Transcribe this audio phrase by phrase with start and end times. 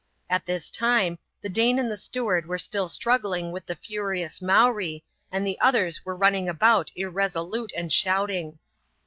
[0.31, 5.03] At this time, the Dane and the steward were still struggling with the furious Mowree,
[5.31, 8.57] and the others were running about irresolute and shouting.